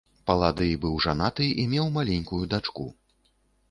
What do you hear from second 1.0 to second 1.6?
жанаты